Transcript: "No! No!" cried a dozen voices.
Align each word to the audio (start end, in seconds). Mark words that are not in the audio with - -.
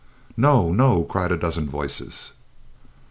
"No! 0.35 0.71
No!" 0.73 1.03
cried 1.03 1.31
a 1.31 1.37
dozen 1.37 1.69
voices. 1.69 2.31